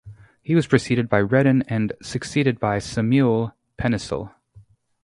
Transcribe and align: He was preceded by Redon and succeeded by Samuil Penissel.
He 0.41 0.55
was 0.55 0.65
preceded 0.65 1.09
by 1.09 1.19
Redon 1.21 1.61
and 1.67 1.93
succeeded 2.01 2.59
by 2.59 2.77
Samuil 2.79 3.53
Penissel. 3.77 4.31